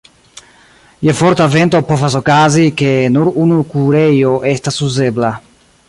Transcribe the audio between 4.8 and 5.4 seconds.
uzebla.